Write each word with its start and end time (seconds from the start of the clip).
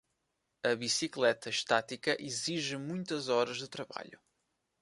A 0.63 0.73
bicicleta 0.75 1.51
estática 1.51 2.15
exige 2.19 2.75
muitas 2.75 3.27
horas 3.29 3.57
de 3.59 3.67
trabalho. 3.67 4.19